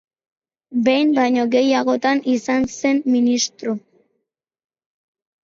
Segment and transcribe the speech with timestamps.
[0.87, 3.77] Behin baino gehiagotan izan zen ministro.